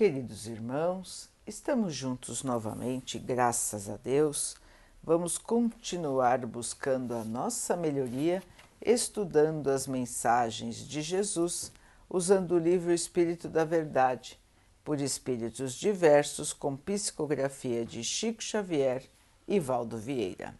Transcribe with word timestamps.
Queridos 0.00 0.46
irmãos, 0.46 1.28
estamos 1.46 1.94
juntos 1.94 2.42
novamente, 2.42 3.18
graças 3.18 3.86
a 3.86 3.98
Deus. 3.98 4.56
Vamos 5.04 5.36
continuar 5.36 6.46
buscando 6.46 7.14
a 7.14 7.22
nossa 7.22 7.76
melhoria, 7.76 8.42
estudando 8.80 9.68
as 9.68 9.86
mensagens 9.86 10.76
de 10.88 11.02
Jesus, 11.02 11.70
usando 12.08 12.52
o 12.52 12.58
livro 12.58 12.94
Espírito 12.94 13.46
da 13.46 13.62
Verdade, 13.62 14.40
por 14.82 15.02
espíritos 15.02 15.74
diversos, 15.74 16.54
com 16.54 16.78
psicografia 16.78 17.84
de 17.84 18.02
Chico 18.02 18.42
Xavier 18.42 19.04
e 19.46 19.60
Valdo 19.60 19.98
Vieira. 19.98 20.54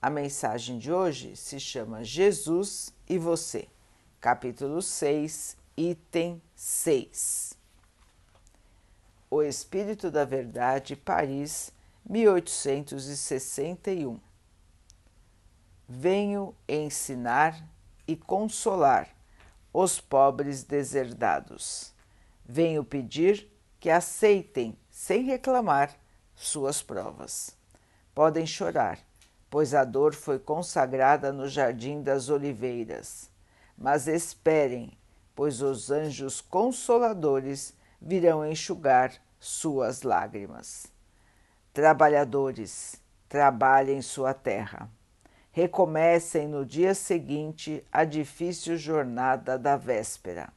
A 0.00 0.08
mensagem 0.08 0.78
de 0.78 0.92
hoje 0.92 1.34
se 1.34 1.58
chama 1.58 2.04
Jesus 2.04 2.94
e 3.08 3.18
Você, 3.18 3.66
capítulo 4.20 4.80
6, 4.80 5.56
item 5.76 6.40
6. 6.54 7.57
O 9.30 9.42
Espírito 9.42 10.10
da 10.10 10.24
Verdade, 10.24 10.96
Paris, 10.96 11.70
1861. 12.08 14.18
Venho 15.86 16.54
ensinar 16.66 17.62
e 18.06 18.16
consolar 18.16 19.14
os 19.72 20.00
pobres 20.00 20.64
deserdados. 20.64 21.92
Venho 22.42 22.82
pedir 22.82 23.52
que 23.78 23.90
aceitem, 23.90 24.74
sem 24.90 25.24
reclamar, 25.24 25.94
suas 26.34 26.80
provas. 26.82 27.54
Podem 28.14 28.46
chorar, 28.46 28.98
pois 29.50 29.74
a 29.74 29.84
dor 29.84 30.14
foi 30.14 30.38
consagrada 30.38 31.30
no 31.32 31.46
jardim 31.46 32.00
das 32.02 32.30
oliveiras. 32.30 33.28
Mas 33.76 34.08
esperem, 34.08 34.96
pois 35.34 35.60
os 35.60 35.90
anjos 35.90 36.40
consoladores 36.40 37.76
virão 38.00 38.46
enxugar 38.46 39.12
suas 39.38 40.02
lágrimas. 40.02 40.86
Trabalhadores, 41.72 43.00
trabalhem 43.28 44.02
sua 44.02 44.34
terra. 44.34 44.90
Recomecem 45.50 46.46
no 46.46 46.64
dia 46.64 46.94
seguinte 46.94 47.84
a 47.90 48.04
difícil 48.04 48.76
jornada 48.76 49.58
da 49.58 49.76
véspera. 49.76 50.52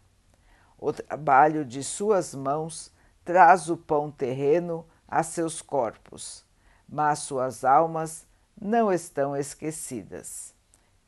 O 0.77 0.91
trabalho 0.91 1.63
de 1.65 1.83
suas 1.83 2.33
mãos 2.33 2.91
traz 3.23 3.69
o 3.69 3.77
pão 3.77 4.11
terreno 4.11 4.85
a 5.07 5.23
seus 5.23 5.61
corpos, 5.61 6.45
mas 6.87 7.19
suas 7.19 7.63
almas 7.63 8.25
não 8.59 8.91
estão 8.91 9.35
esquecidas. 9.35 10.55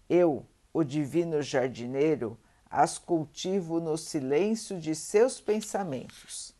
Eu, 0.09 0.45
o 0.73 0.83
divino 0.83 1.41
jardineiro, 1.41 2.37
as 2.73 2.97
cultivo 2.97 3.79
no 3.79 3.95
silêncio 3.95 4.79
de 4.79 4.95
seus 4.95 5.39
pensamentos. 5.39 6.55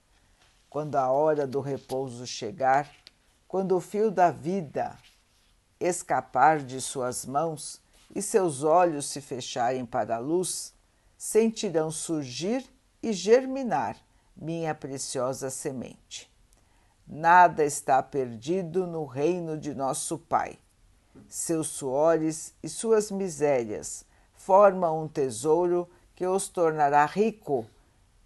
Quando 0.70 0.96
a 0.96 1.10
hora 1.10 1.48
do 1.48 1.60
repouso 1.60 2.28
chegar, 2.28 2.88
quando 3.48 3.76
o 3.76 3.82
fio 3.82 4.12
da 4.12 4.30
vida 4.30 4.96
escapar 5.80 6.60
de 6.60 6.80
suas 6.80 7.26
mãos 7.26 7.82
e 8.14 8.22
seus 8.22 8.62
olhos 8.62 9.08
se 9.08 9.22
fecharem 9.22 9.88
para 9.88 10.18
a 10.18 10.20
luz, 10.20 10.76
sentirão 11.18 11.90
surgir 11.90 12.64
e 13.02 13.12
germinar 13.12 13.98
minha 14.38 14.76
preciosa 14.76 15.50
semente. 15.50 16.32
Nada 17.08 17.66
está 17.66 18.04
perdido 18.04 18.86
no 18.86 19.06
reino 19.06 19.58
de 19.58 19.74
nosso 19.74 20.20
Pai. 20.20 20.60
Seus 21.28 21.70
suores 21.70 22.54
e 22.62 22.70
suas 22.70 23.10
misérias 23.10 24.06
formam 24.36 25.04
um 25.04 25.08
tesouro 25.08 25.90
que 26.16 26.26
os 26.26 26.48
tornará 26.48 27.06
rico, 27.06 27.66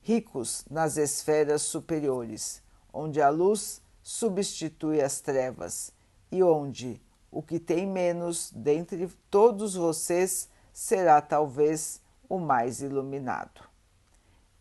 ricos 0.01 0.65
nas 0.69 0.97
esferas 0.97 1.61
superiores, 1.61 2.61
onde 2.93 3.21
a 3.21 3.29
luz 3.29 3.81
substitui 4.01 5.01
as 5.01 5.21
trevas 5.21 5.91
e 6.31 6.43
onde 6.43 7.01
o 7.31 7.41
que 7.41 7.59
tem 7.59 7.85
menos 7.85 8.51
dentre 8.55 9.07
todos 9.29 9.75
vocês 9.75 10.49
será 10.73 11.21
talvez 11.21 12.01
o 12.29 12.37
mais 12.37 12.81
iluminado. 12.81 13.61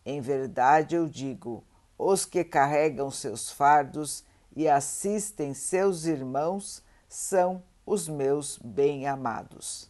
Em 0.05 0.21
verdade 0.21 0.95
eu 0.95 1.07
digo: 1.07 1.63
os 1.97 2.25
que 2.25 2.43
carregam 2.43 3.11
seus 3.11 3.51
fardos 3.51 4.23
e 4.55 4.67
assistem 4.67 5.53
seus 5.53 6.05
irmãos 6.05 6.81
são 7.09 7.61
os 7.85 8.07
meus 8.07 8.57
bem-amados 8.57 9.89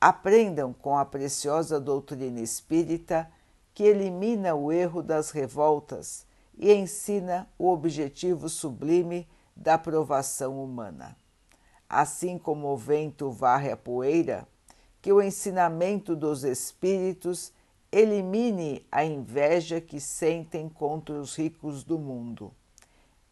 aprendam 0.00 0.72
com 0.72 0.96
a 0.96 1.04
preciosa 1.04 1.78
doutrina 1.78 2.40
espírita 2.40 3.30
que 3.74 3.84
elimina 3.84 4.54
o 4.54 4.72
erro 4.72 5.02
das 5.02 5.30
revoltas 5.30 6.26
e 6.56 6.72
ensina 6.72 7.48
o 7.58 7.70
objetivo 7.70 8.48
sublime 8.48 9.28
da 9.54 9.76
provação 9.76 10.62
humana. 10.62 11.16
Assim 11.88 12.38
como 12.38 12.68
o 12.68 12.76
vento 12.76 13.30
varre 13.30 13.70
a 13.70 13.76
poeira, 13.76 14.46
que 15.02 15.12
o 15.12 15.20
ensinamento 15.20 16.14
dos 16.16 16.44
espíritos 16.44 17.52
elimine 17.92 18.86
a 18.90 19.04
inveja 19.04 19.80
que 19.80 19.98
sentem 20.00 20.68
contra 20.68 21.14
os 21.14 21.34
ricos 21.36 21.82
do 21.82 21.98
mundo. 21.98 22.52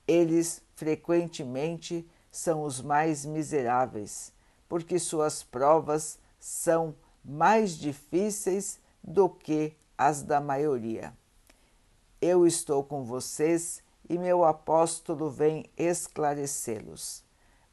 Eles 0.07 0.62
frequentemente 0.75 2.09
são 2.31 2.62
os 2.62 2.81
mais 2.81 3.25
miseráveis, 3.25 4.33
porque 4.69 4.99
suas 4.99 5.43
provas 5.43 6.19
são 6.38 6.94
mais 7.25 7.72
difíceis 7.72 8.78
do 9.03 9.28
que 9.28 9.76
as 9.97 10.22
da 10.22 10.41
maioria. 10.41 11.12
Eu 12.21 12.47
estou 12.47 12.82
com 12.82 13.04
vocês 13.04 13.82
e 14.09 14.19
meu 14.19 14.44
apóstolo 14.44 15.31
vem 15.31 15.66
esclarecê-los. 15.77 17.25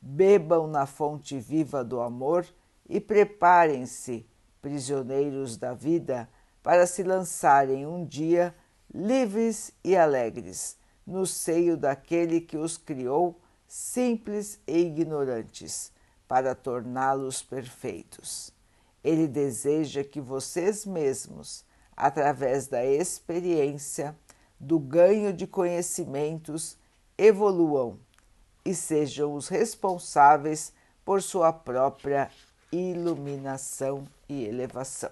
Bebam 0.01 0.67
na 0.67 0.85
fonte 0.85 1.39
viva 1.39 1.83
do 1.83 2.01
amor 2.01 2.45
e 2.87 2.99
preparem-se, 2.99 4.25
prisioneiros 4.61 5.57
da 5.57 5.73
vida, 5.73 6.29
para 6.61 6.85
se 6.85 7.03
lançarem 7.03 7.85
um 7.85 8.05
dia 8.05 8.55
livres 8.93 9.71
e 9.83 9.95
alegres 9.95 10.77
no 11.05 11.25
seio 11.25 11.77
daquele 11.77 12.41
que 12.41 12.57
os 12.57 12.77
criou 12.77 13.39
simples 13.67 14.59
e 14.65 14.77
ignorantes, 14.77 15.91
para 16.27 16.55
torná-los 16.55 17.41
perfeitos. 17.41 18.51
Ele 19.03 19.27
deseja 19.27 20.03
que 20.03 20.19
vocês 20.19 20.85
mesmos, 20.85 21.63
através 21.95 22.67
da 22.67 22.83
experiência, 22.83 24.15
do 24.59 24.79
ganho 24.79 25.31
de 25.31 25.45
conhecimentos, 25.45 26.77
evoluam 27.17 27.99
e 28.63 28.73
sejam 28.73 29.33
os 29.33 29.47
responsáveis 29.47 30.73
por 31.03 31.21
sua 31.21 31.53
própria 31.53 32.31
iluminação 32.71 34.07
e 34.27 34.43
elevação. 34.45 35.11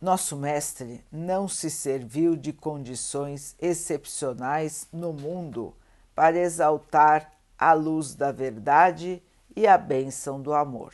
Nosso 0.00 0.36
Mestre 0.36 1.04
não 1.10 1.48
se 1.48 1.68
serviu 1.68 2.36
de 2.36 2.52
condições 2.52 3.56
excepcionais 3.58 4.86
no 4.92 5.12
mundo 5.12 5.74
para 6.18 6.36
exaltar 6.36 7.30
a 7.56 7.72
luz 7.72 8.12
da 8.12 8.32
verdade 8.32 9.22
e 9.54 9.68
a 9.68 9.78
bênção 9.78 10.42
do 10.42 10.52
amor. 10.52 10.92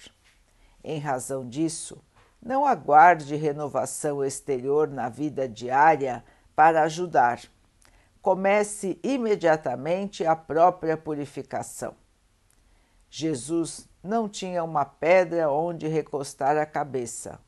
Em 0.84 0.98
razão 0.98 1.48
disso, 1.48 2.04
não 2.42 2.66
aguarde 2.66 3.34
renovação 3.34 4.22
exterior 4.22 4.86
na 4.86 5.08
vida 5.08 5.48
diária 5.48 6.22
para 6.54 6.82
ajudar. 6.82 7.40
Comece 8.20 9.00
imediatamente 9.02 10.26
a 10.26 10.36
própria 10.36 10.94
purificação. 10.94 11.94
Jesus 13.08 13.88
não 14.02 14.28
tinha 14.28 14.62
uma 14.62 14.84
pedra 14.84 15.50
onde 15.50 15.88
recostar 15.88 16.58
a 16.58 16.66
cabeça. 16.66 17.40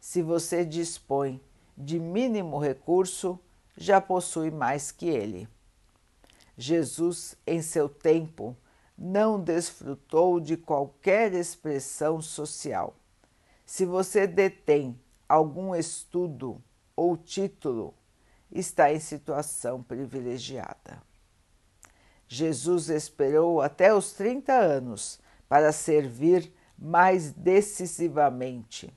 Se 0.00 0.22
você 0.22 0.64
dispõe 0.64 1.42
de 1.76 2.00
mínimo 2.00 2.58
recurso, 2.58 3.38
já 3.76 4.00
possui 4.00 4.50
mais 4.50 4.90
que 4.90 5.10
ele. 5.10 5.46
Jesus, 6.60 7.36
em 7.46 7.62
seu 7.62 7.88
tempo, 7.88 8.56
não 8.98 9.40
desfrutou 9.40 10.40
de 10.40 10.56
qualquer 10.56 11.32
expressão 11.32 12.20
social. 12.20 12.96
Se 13.64 13.84
você 13.86 14.26
detém 14.26 15.00
algum 15.28 15.72
estudo 15.72 16.60
ou 16.96 17.16
título, 17.16 17.94
está 18.50 18.92
em 18.92 18.98
situação 18.98 19.84
privilegiada. 19.84 21.00
Jesus 22.26 22.88
esperou 22.88 23.60
até 23.60 23.94
os 23.94 24.12
30 24.14 24.52
anos 24.52 25.20
para 25.48 25.70
servir 25.70 26.52
mais 26.76 27.30
decisivamente. 27.30 28.92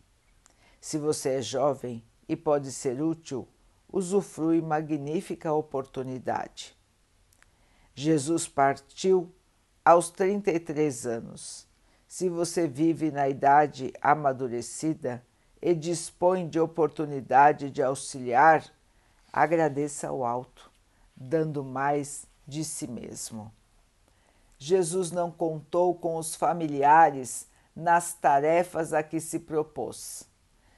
Se 0.79 0.97
você 0.97 1.35
é 1.35 1.41
jovem 1.43 2.03
e 2.27 2.35
pode 2.35 2.71
ser 2.71 2.99
útil, 3.03 3.47
usufrui 3.87 4.61
magnífica 4.61 5.53
oportunidade. 5.53 6.81
Jesus 8.01 8.48
partiu 8.48 9.31
aos 9.86 10.09
33 10.09 11.06
anos. 11.06 11.68
Se 12.07 12.30
você 12.30 12.68
vive 12.68 13.12
na 13.12 13.30
idade 13.30 13.94
amadurecida, 14.01 15.24
e 15.62 15.75
dispõe 15.75 16.50
de 16.50 16.59
oportunidade 16.59 17.69
de 17.69 17.83
auxiliar, 17.83 18.65
agradeça 19.31 20.07
ao 20.07 20.25
alto, 20.25 20.71
dando 21.15 21.63
mais 21.63 22.25
de 22.48 22.65
si 22.65 22.88
mesmo. 22.88 23.53
Jesus 24.57 25.12
não 25.12 25.30
contou 25.30 25.94
com 25.94 26.15
os 26.15 26.33
familiares 26.33 27.47
nas 27.75 28.15
tarefas 28.15 28.94
a 28.94 29.04
que 29.04 29.19
se 29.19 29.38
propôs. 29.38 30.27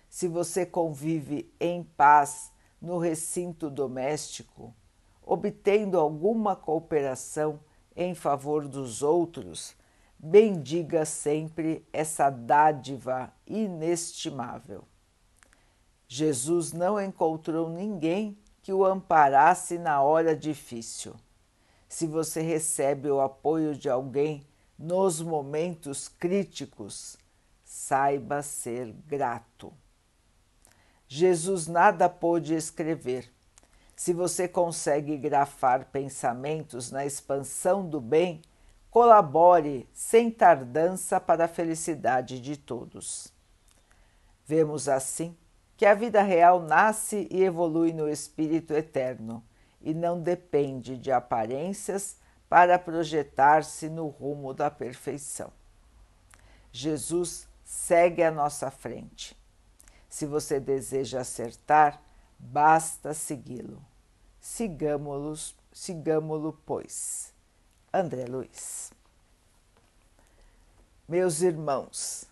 Se 0.09 0.27
você 0.27 0.65
convive 0.65 1.49
em 1.57 1.83
paz 1.83 2.51
no 2.81 2.97
recinto 2.97 3.69
doméstico, 3.69 4.75
obtendo 5.25 5.99
alguma 5.99 6.55
cooperação 6.55 7.59
em 7.95 8.13
favor 8.13 8.67
dos 8.67 9.01
outros, 9.01 9.75
bendiga 10.17 11.05
sempre 11.05 11.85
essa 11.91 12.29
dádiva 12.29 13.33
inestimável. 13.45 14.83
Jesus 16.07 16.71
não 16.71 17.01
encontrou 17.01 17.69
ninguém 17.69 18.37
que 18.61 18.71
o 18.71 18.85
amparasse 18.85 19.79
na 19.79 20.01
hora 20.01 20.35
difícil. 20.35 21.15
Se 21.89 22.05
você 22.05 22.41
recebe 22.41 23.09
o 23.09 23.19
apoio 23.19 23.75
de 23.75 23.89
alguém 23.89 24.45
nos 24.77 25.21
momentos 25.21 26.07
críticos, 26.07 27.17
saiba 27.63 28.43
ser 28.43 28.93
grato. 29.07 29.73
Jesus 31.07 31.67
nada 31.67 32.07
pôde 32.07 32.53
escrever. 32.53 33.32
Se 34.03 34.11
você 34.11 34.49
consegue 34.49 35.15
grafar 35.15 35.85
pensamentos 35.85 36.91
na 36.91 37.05
expansão 37.05 37.87
do 37.87 38.01
bem, 38.01 38.41
colabore 38.91 39.87
sem 39.93 40.29
tardança 40.29 41.21
para 41.21 41.45
a 41.45 41.47
felicidade 41.47 42.41
de 42.41 42.57
todos. 42.57 43.31
Vemos 44.45 44.89
assim 44.89 45.37
que 45.77 45.85
a 45.85 45.93
vida 45.93 46.21
real 46.21 46.59
nasce 46.59 47.29
e 47.31 47.45
evolui 47.45 47.93
no 47.93 48.09
espírito 48.09 48.73
eterno 48.73 49.41
e 49.81 49.93
não 49.93 50.19
depende 50.19 50.97
de 50.97 51.09
aparências 51.09 52.17
para 52.49 52.77
projetar-se 52.77 53.87
no 53.87 54.07
rumo 54.07 54.53
da 54.53 54.69
perfeição. 54.69 55.49
Jesus 56.73 57.47
segue 57.63 58.21
à 58.21 58.29
nossa 58.29 58.69
frente. 58.69 59.33
Se 60.09 60.25
você 60.25 60.59
deseja 60.59 61.21
acertar, 61.21 62.01
basta 62.37 63.13
segui-lo. 63.13 63.92
Sigamo-lo, 64.43 65.33
sigamo-lo, 65.71 66.59
pois. 66.65 67.31
André 67.93 68.25
Luiz. 68.25 68.91
Meus 71.07 71.41
irmãos, 71.41 72.25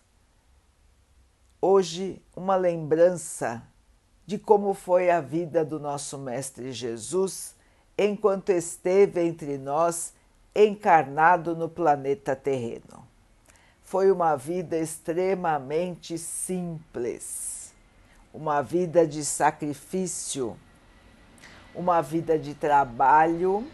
hoje 1.58 2.20
uma 2.36 2.54
lembrança 2.54 3.66
de 4.26 4.38
como 4.38 4.74
foi 4.74 5.10
a 5.10 5.22
vida 5.22 5.64
do 5.64 5.80
nosso 5.80 6.18
Mestre 6.18 6.70
Jesus 6.70 7.54
enquanto 7.96 8.50
esteve 8.50 9.22
entre 9.22 9.56
nós 9.56 10.12
encarnado 10.54 11.56
no 11.56 11.66
planeta 11.66 12.36
terreno. 12.36 13.08
Foi 13.82 14.10
uma 14.10 14.36
vida 14.36 14.76
extremamente 14.78 16.18
simples, 16.18 17.72
uma 18.34 18.60
vida 18.60 19.06
de 19.06 19.24
sacrifício, 19.24 20.58
uma 21.74 22.00
vida 22.00 22.38
de 22.38 22.54
trabalho 22.54 23.66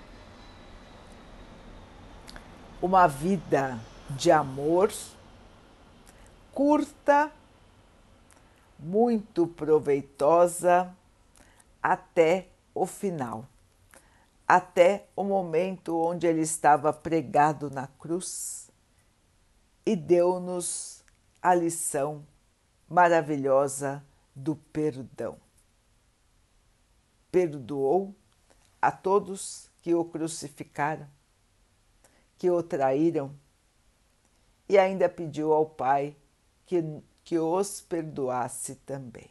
uma 2.81 3.09
vida 3.09 3.79
de 4.11 4.31
amor 4.31 4.93
curta, 6.53 7.31
muito 8.79 9.47
proveitosa 9.47 10.95
até 11.83 12.49
o 12.75 12.87
final, 12.87 13.45
até 14.47 15.07
o 15.17 15.25
momento 15.25 16.01
onde 16.01 16.27
ele 16.27 16.43
estava 16.43 16.93
pregado 16.93 17.71
na 17.71 17.87
cruz 17.87 18.71
e 19.85 19.97
deu-nos 19.97 21.05
a 21.43 21.55
lição 21.55 22.25
maravilhosa 22.89 24.05
do 24.35 24.55
perdão. 24.55 25.37
Perdoou 27.31 28.15
a 28.81 28.91
todos 28.91 29.71
que 29.83 29.95
o 29.95 30.05
crucificaram 30.05 31.09
que 32.39 32.49
o 32.49 32.63
traíram 32.63 33.35
e 34.69 34.79
ainda 34.79 35.09
pediu 35.09 35.53
ao 35.53 35.67
Pai 35.67 36.17
que, 36.65 36.83
que 37.25 37.39
os 37.39 37.81
perdoasse 37.81 38.77
também. 38.77 39.29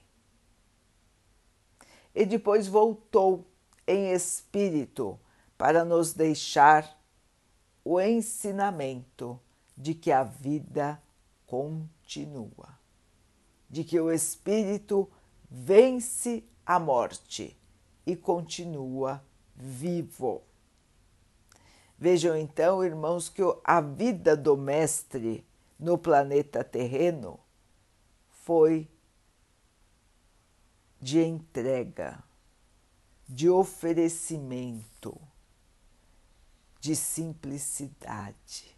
E 2.13 2.25
depois 2.25 2.67
voltou 2.67 3.45
em 3.87 4.11
espírito 4.11 5.17
para 5.57 5.85
nos 5.85 6.13
deixar 6.13 6.99
o 7.83 8.01
ensinamento 8.01 9.39
de 9.77 9.93
que 9.93 10.11
a 10.11 10.23
vida 10.23 11.01
continua, 11.45 12.77
de 13.69 13.83
que 13.83 13.99
o 13.99 14.11
espírito 14.11 15.09
vence 15.49 16.43
a 16.65 16.79
morte 16.79 17.55
e 18.07 18.15
continua 18.15 19.21
vivo. 19.53 20.41
Vejam 21.99 22.37
então, 22.37 22.81
irmãos, 22.81 23.27
que 23.27 23.41
a 23.65 23.81
vida 23.81 24.37
do 24.37 24.55
Mestre 24.55 25.45
no 25.77 25.97
planeta 25.97 26.63
terreno 26.63 27.37
foi 28.29 28.89
de 31.01 31.19
entrega, 31.19 32.23
de 33.27 33.49
oferecimento, 33.49 35.19
de 36.79 36.95
simplicidade. 36.95 38.73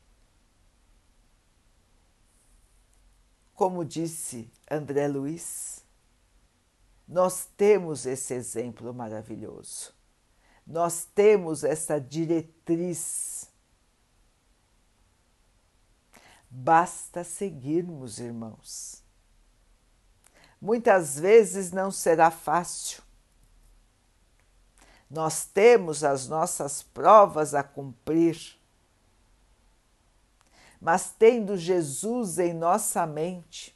Como 3.54 3.86
disse 3.86 4.52
André 4.72 5.08
Luiz, 5.08 5.86
nós 7.10 7.50
temos 7.58 8.06
esse 8.06 8.34
exemplo 8.34 8.94
maravilhoso 8.94 10.00
nós 10.70 11.04
temos 11.16 11.64
essa 11.64 12.00
diretriz. 12.00 13.50
Basta 16.48 17.24
seguirmos, 17.24 18.20
irmãos. 18.20 19.04
Muitas 20.62 21.18
vezes 21.18 21.72
não 21.72 21.90
será 21.90 22.30
fácil. 22.30 23.02
Nós 25.10 25.44
temos 25.44 26.04
as 26.04 26.28
nossas 26.28 26.84
provas 26.84 27.56
a 27.56 27.64
cumprir. 27.64 28.56
Mas 30.80 31.12
tendo 31.18 31.58
Jesus 31.58 32.38
em 32.38 32.54
nossa 32.54 33.08
mente, 33.08 33.76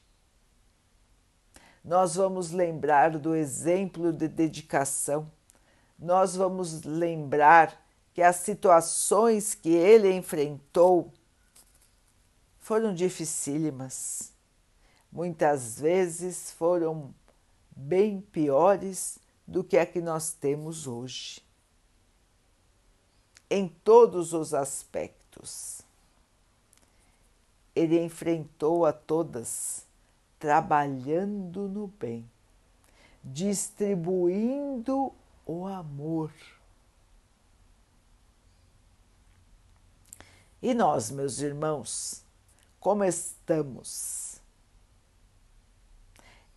nós 1.83 2.15
vamos 2.15 2.51
lembrar 2.51 3.17
do 3.17 3.35
exemplo 3.35 4.11
de 4.13 4.27
dedicação 4.27 5.29
nós 6.03 6.35
vamos 6.35 6.83
lembrar 6.83 7.81
que 8.13 8.21
as 8.21 8.35
situações 8.37 9.55
que 9.55 9.69
ele 9.69 10.11
enfrentou 10.11 11.11
foram 12.59 12.93
dificílimas. 12.93 14.33
Muitas 15.11 15.79
vezes 15.79 16.51
foram 16.51 17.13
bem 17.75 18.19
piores 18.19 19.17
do 19.47 19.63
que 19.63 19.77
a 19.77 19.85
que 19.85 20.01
nós 20.01 20.33
temos 20.33 20.87
hoje. 20.87 21.41
Em 23.49 23.67
todos 23.67 24.33
os 24.33 24.53
aspectos. 24.53 25.81
Ele 27.75 28.03
enfrentou 28.03 28.85
a 28.85 28.91
todas 28.93 29.85
trabalhando 30.43 31.69
no 31.69 31.87
bem, 31.87 32.29
distribuindo 33.23 35.13
o 35.45 35.65
amor. 35.65 36.33
E 40.61 40.73
nós, 40.73 41.09
meus 41.11 41.39
irmãos, 41.39 42.25
como 42.77 43.05
estamos? 43.05 44.41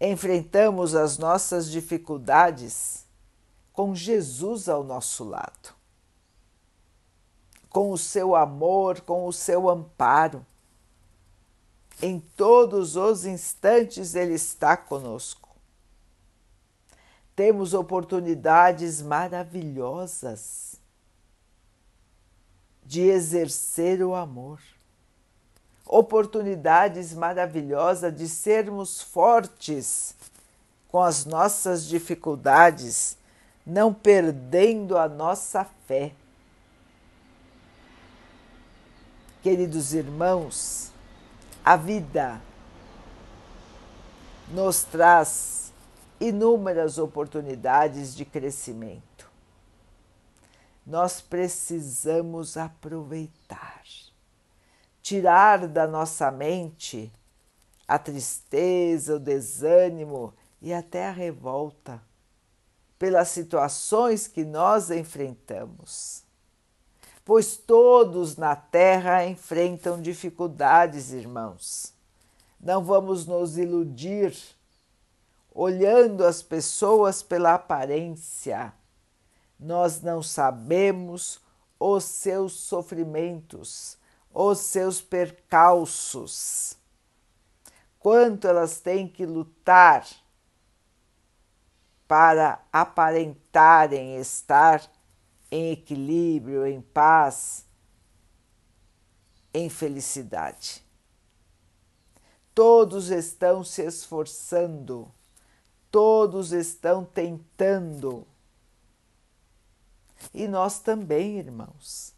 Enfrentamos 0.00 0.96
as 0.96 1.16
nossas 1.16 1.70
dificuldades 1.70 3.06
com 3.72 3.94
Jesus 3.94 4.68
ao 4.68 4.82
nosso 4.82 5.22
lado, 5.22 5.72
com 7.70 7.92
o 7.92 7.96
seu 7.96 8.34
amor, 8.34 9.02
com 9.02 9.28
o 9.28 9.32
seu 9.32 9.70
amparo. 9.70 10.44
Em 12.00 12.20
todos 12.36 12.96
os 12.96 13.24
instantes 13.24 14.14
Ele 14.14 14.34
está 14.34 14.76
conosco 14.76 15.46
temos 17.36 17.74
oportunidades 17.74 19.02
maravilhosas 19.02 20.76
de 22.82 23.02
exercer 23.02 24.02
o 24.02 24.14
amor, 24.14 24.58
oportunidades 25.84 27.12
maravilhosas 27.12 28.16
de 28.16 28.26
sermos 28.26 29.02
fortes 29.02 30.14
com 30.88 31.02
as 31.02 31.26
nossas 31.26 31.84
dificuldades, 31.84 33.18
não 33.66 33.92
perdendo 33.92 34.96
a 34.96 35.06
nossa 35.06 35.66
fé. 35.86 36.12
Queridos 39.42 39.92
irmãos, 39.92 40.90
a 41.66 41.74
vida 41.74 42.40
nos 44.50 44.84
traz 44.84 45.72
inúmeras 46.20 46.96
oportunidades 46.96 48.14
de 48.14 48.24
crescimento. 48.24 49.28
Nós 50.86 51.20
precisamos 51.20 52.56
aproveitar, 52.56 53.82
tirar 55.02 55.66
da 55.66 55.88
nossa 55.88 56.30
mente 56.30 57.12
a 57.88 57.98
tristeza, 57.98 59.16
o 59.16 59.18
desânimo 59.18 60.32
e 60.62 60.72
até 60.72 61.08
a 61.08 61.12
revolta 61.12 62.00
pelas 62.96 63.26
situações 63.26 64.28
que 64.28 64.44
nós 64.44 64.92
enfrentamos. 64.92 66.25
Pois 67.26 67.56
todos 67.56 68.36
na 68.36 68.54
Terra 68.54 69.26
enfrentam 69.26 70.00
dificuldades, 70.00 71.10
irmãos. 71.12 71.92
Não 72.60 72.84
vamos 72.84 73.26
nos 73.26 73.58
iludir 73.58 74.32
olhando 75.52 76.24
as 76.24 76.40
pessoas 76.40 77.24
pela 77.24 77.54
aparência. 77.54 78.72
Nós 79.58 80.02
não 80.02 80.22
sabemos 80.22 81.40
os 81.80 82.04
seus 82.04 82.52
sofrimentos, 82.52 83.98
os 84.32 84.60
seus 84.60 85.00
percalços, 85.00 86.76
quanto 87.98 88.46
elas 88.46 88.78
têm 88.78 89.08
que 89.08 89.26
lutar 89.26 90.06
para 92.06 92.60
aparentarem 92.72 94.16
estar 94.16 94.80
em 95.56 95.70
equilíbrio, 95.70 96.66
em 96.66 96.82
paz, 96.82 97.64
em 99.54 99.70
felicidade. 99.70 100.84
Todos 102.54 103.08
estão 103.08 103.64
se 103.64 103.82
esforçando, 103.82 105.10
todos 105.90 106.52
estão 106.52 107.06
tentando. 107.06 108.26
E 110.34 110.46
nós 110.46 110.78
também, 110.78 111.38
irmãos. 111.38 112.14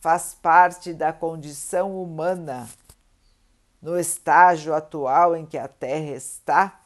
Faz 0.00 0.34
parte 0.34 0.92
da 0.92 1.12
condição 1.12 2.02
humana, 2.02 2.68
no 3.80 3.96
estágio 3.96 4.74
atual 4.74 5.36
em 5.36 5.46
que 5.46 5.56
a 5.56 5.68
Terra 5.68 6.16
está, 6.16 6.80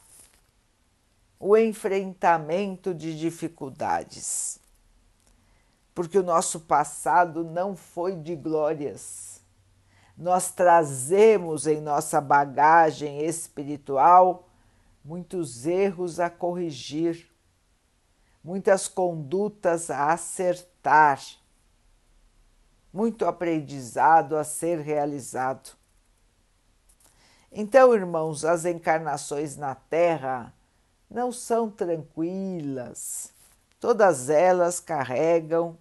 o 1.39 1.57
enfrentamento 1.57 2.93
de 2.93 3.17
dificuldades. 3.17 4.59
Porque 5.97 6.19
o 6.19 6.23
nosso 6.23 6.59
passado 6.59 7.43
não 7.43 7.75
foi 7.75 8.15
de 8.15 8.35
glórias. 8.35 9.41
Nós 10.15 10.51
trazemos 10.51 11.65
em 11.65 11.81
nossa 11.81 12.21
bagagem 12.21 13.25
espiritual 13.25 14.47
muitos 15.03 15.65
erros 15.65 16.19
a 16.19 16.29
corrigir, 16.29 17.27
muitas 18.43 18.87
condutas 18.87 19.89
a 19.89 20.11
acertar, 20.13 21.19
muito 22.93 23.25
aprendizado 23.25 24.37
a 24.37 24.43
ser 24.43 24.77
realizado. 24.77 25.71
Então, 27.51 27.95
irmãos, 27.95 28.45
as 28.45 28.65
encarnações 28.65 29.57
na 29.57 29.73
Terra 29.73 30.53
não 31.09 31.31
são 31.31 31.71
tranquilas. 31.71 33.33
Todas 33.79 34.29
elas 34.29 34.79
carregam 34.79 35.75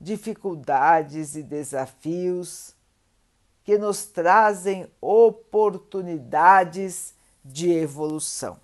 dificuldades 0.00 1.36
e 1.36 1.42
desafios 1.42 2.74
que 3.64 3.76
nos 3.78 4.04
trazem 4.04 4.86
oportunidades 5.00 7.14
de 7.44 7.72
evolução. 7.72 8.60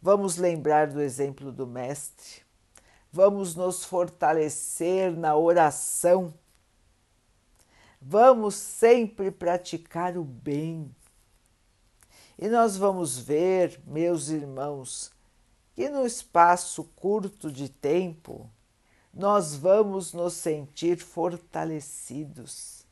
Vamos 0.00 0.36
lembrar 0.36 0.88
do 0.88 1.00
exemplo 1.00 1.50
do 1.52 1.66
Mestre, 1.66 2.42
vamos 3.12 3.54
nos 3.54 3.84
fortalecer 3.84 5.16
na 5.16 5.36
oração, 5.36 6.34
vamos 8.00 8.56
sempre 8.56 9.30
praticar 9.30 10.18
o 10.18 10.24
bem. 10.24 10.92
E 12.36 12.48
nós 12.48 12.76
vamos 12.76 13.16
ver, 13.16 13.80
meus 13.86 14.28
irmãos, 14.28 15.12
que 15.76 15.88
no 15.88 16.04
espaço 16.04 16.82
curto 16.96 17.52
de 17.52 17.68
tempo 17.68 18.50
nós 19.12 19.54
vamos 19.54 20.14
nos 20.14 20.32
sentir 20.32 20.96
fortalecidos, 20.96 22.86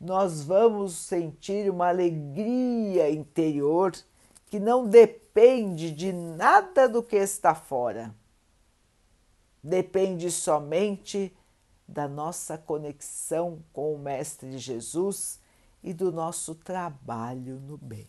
nós 0.00 0.42
vamos 0.42 0.94
sentir 0.94 1.70
uma 1.70 1.88
alegria 1.88 3.08
interior 3.08 3.92
que 4.46 4.58
não 4.58 4.86
depende 4.86 5.92
de 5.92 6.12
nada 6.12 6.88
do 6.88 7.02
que 7.02 7.16
está 7.16 7.54
fora, 7.54 8.12
depende 9.62 10.30
somente 10.32 11.32
da 11.86 12.08
nossa 12.08 12.58
conexão 12.58 13.62
com 13.72 13.94
o 13.94 13.98
Mestre 13.98 14.58
Jesus 14.58 15.40
e 15.82 15.94
do 15.94 16.10
nosso 16.10 16.56
trabalho 16.56 17.60
no 17.60 17.76
bem. 17.76 18.08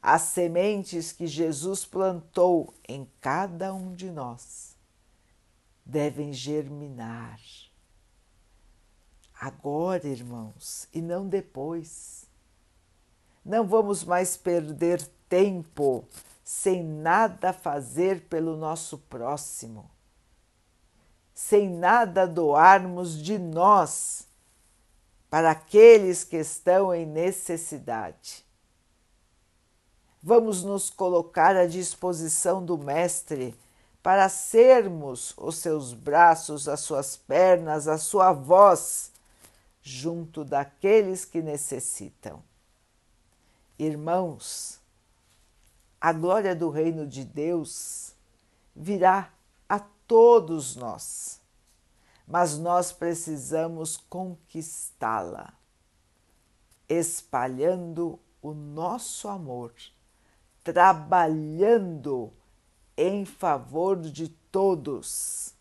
As 0.00 0.22
sementes 0.22 1.10
que 1.10 1.26
Jesus 1.26 1.84
plantou 1.84 2.74
em 2.86 3.08
cada 3.20 3.72
um 3.72 3.94
de 3.94 4.10
nós 4.10 4.73
devem 5.84 6.32
germinar. 6.32 7.40
Agora, 9.38 10.06
irmãos, 10.06 10.88
e 10.92 11.02
não 11.02 11.28
depois. 11.28 12.24
Não 13.44 13.66
vamos 13.66 14.04
mais 14.04 14.36
perder 14.36 15.06
tempo 15.28 16.08
sem 16.42 16.82
nada 16.82 17.52
fazer 17.52 18.22
pelo 18.22 18.56
nosso 18.56 18.98
próximo, 18.98 19.90
sem 21.34 21.68
nada 21.68 22.26
doarmos 22.26 23.20
de 23.22 23.38
nós 23.38 24.26
para 25.28 25.50
aqueles 25.50 26.22
que 26.24 26.36
estão 26.36 26.94
em 26.94 27.04
necessidade 27.04 28.44
vamos 30.26 30.64
nos 30.64 30.88
colocar 30.88 31.54
à 31.54 31.66
disposição 31.66 32.64
do 32.64 32.78
Mestre 32.78 33.54
para 34.04 34.28
sermos 34.28 35.32
os 35.34 35.56
seus 35.56 35.94
braços, 35.94 36.68
as 36.68 36.80
suas 36.80 37.16
pernas, 37.16 37.88
a 37.88 37.96
sua 37.96 38.34
voz 38.34 39.10
junto 39.82 40.44
daqueles 40.44 41.24
que 41.24 41.40
necessitam. 41.40 42.42
Irmãos, 43.78 44.78
a 45.98 46.12
glória 46.12 46.54
do 46.54 46.68
reino 46.68 47.06
de 47.06 47.24
Deus 47.24 48.12
virá 48.76 49.32
a 49.66 49.80
todos 50.06 50.76
nós, 50.76 51.40
mas 52.28 52.58
nós 52.58 52.92
precisamos 52.92 53.96
conquistá-la, 53.96 55.54
espalhando 56.90 58.20
o 58.42 58.52
nosso 58.52 59.28
amor 59.28 59.72
trabalhando 60.64 62.32
em 62.96 63.24
favor 63.24 64.00
de 64.00 64.28
todos 64.28 65.54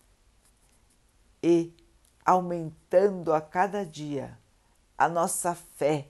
e 1.41 1.73
aumentando 2.25 3.33
a 3.33 3.41
cada 3.41 3.85
dia 3.85 4.37
a 4.97 5.09
nossa 5.09 5.53
fé, 5.55 6.07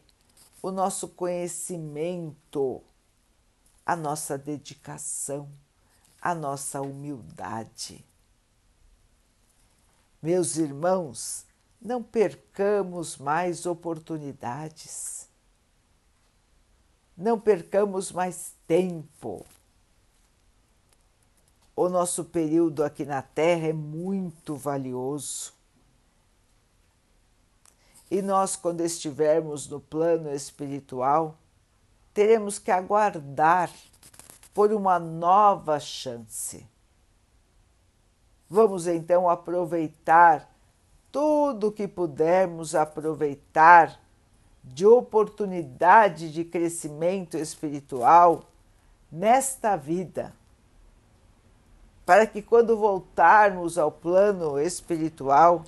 o 0.61 0.71
nosso 0.71 1.07
conhecimento, 1.07 2.81
a 3.85 3.95
nossa 3.95 4.37
dedicação, 4.37 5.49
a 6.21 6.35
nossa 6.35 6.81
humildade. 6.81 8.05
Meus 10.21 10.57
irmãos, 10.57 11.45
não 11.81 12.01
percamos 12.03 13.17
mais 13.17 13.65
oportunidades 13.65 15.27
não 17.15 17.39
percamos 17.39 18.11
mais 18.11 18.55
tempo. 18.67 19.45
O 21.75 21.89
nosso 21.89 22.25
período 22.25 22.83
aqui 22.83 23.03
na 23.03 23.21
Terra 23.21 23.67
é 23.67 23.73
muito 23.73 24.55
valioso. 24.55 25.53
E 28.11 28.21
nós, 28.21 28.55
quando 28.55 28.81
estivermos 28.81 29.67
no 29.67 29.79
plano 29.79 30.29
espiritual, 30.31 31.35
teremos 32.13 32.59
que 32.59 32.69
aguardar 32.69 33.71
por 34.53 34.71
uma 34.71 34.99
nova 34.99 35.79
chance. 35.79 36.65
Vamos 38.47 38.85
então 38.85 39.27
aproveitar 39.27 40.47
tudo 41.11 41.71
que 41.71 41.87
pudermos 41.87 42.75
aproveitar 42.75 43.99
de 44.63 44.85
oportunidade 44.85 46.31
de 46.31 46.45
crescimento 46.45 47.35
espiritual 47.35 48.43
nesta 49.11 49.75
vida, 49.75 50.33
para 52.05 52.27
que 52.27 52.41
quando 52.41 52.77
voltarmos 52.77 53.77
ao 53.77 53.91
plano 53.91 54.59
espiritual, 54.59 55.63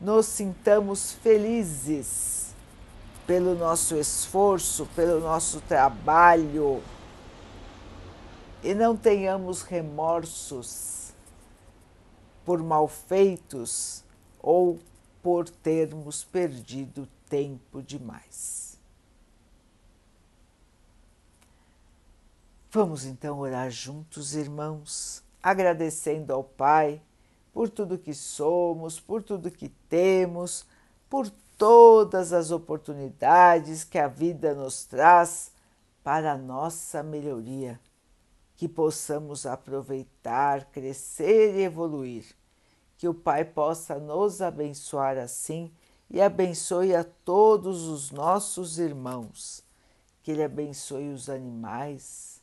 nos 0.00 0.26
sintamos 0.26 1.12
felizes 1.12 2.54
pelo 3.26 3.54
nosso 3.54 3.96
esforço, 3.96 4.86
pelo 4.94 5.20
nosso 5.20 5.60
trabalho 5.62 6.82
e 8.62 8.74
não 8.74 8.96
tenhamos 8.96 9.62
remorsos 9.62 11.12
por 12.44 12.62
malfeitos 12.62 14.04
ou 14.40 14.78
por 15.22 15.48
termos 15.48 16.24
perdido 16.24 17.08
tempo 17.28 17.82
demais. 17.82 18.63
Vamos 22.74 23.04
então 23.04 23.38
orar 23.38 23.70
juntos, 23.70 24.34
irmãos, 24.34 25.22
agradecendo 25.40 26.32
ao 26.32 26.42
Pai 26.42 27.00
por 27.52 27.68
tudo 27.68 27.96
que 27.96 28.12
somos, 28.12 28.98
por 28.98 29.22
tudo 29.22 29.48
que 29.48 29.68
temos, 29.68 30.66
por 31.08 31.30
todas 31.56 32.32
as 32.32 32.50
oportunidades 32.50 33.84
que 33.84 33.96
a 33.96 34.08
vida 34.08 34.56
nos 34.56 34.86
traz 34.86 35.52
para 36.02 36.32
a 36.32 36.36
nossa 36.36 37.00
melhoria, 37.00 37.78
que 38.56 38.68
possamos 38.68 39.46
aproveitar, 39.46 40.64
crescer 40.72 41.54
e 41.54 41.62
evoluir, 41.62 42.24
que 42.98 43.06
o 43.06 43.14
Pai 43.14 43.44
possa 43.44 44.00
nos 44.00 44.42
abençoar 44.42 45.16
assim 45.16 45.70
e 46.10 46.20
abençoe 46.20 46.92
a 46.92 47.04
todos 47.04 47.84
os 47.84 48.10
nossos 48.10 48.80
irmãos, 48.80 49.62
que 50.24 50.32
Ele 50.32 50.42
abençoe 50.42 51.10
os 51.10 51.30
animais, 51.30 52.42